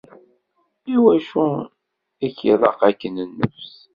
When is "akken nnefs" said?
2.89-3.71